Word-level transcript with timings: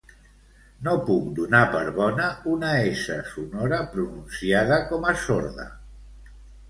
No 0.85 0.93
puc 1.09 1.25
donar 1.39 1.59
per 1.75 1.81
bona 1.99 2.29
una 2.53 2.71
essa 2.93 3.17
sonora 3.35 3.83
pronunciada 3.93 4.81
com 4.93 5.07
a 5.13 5.15
sorda 5.27 5.69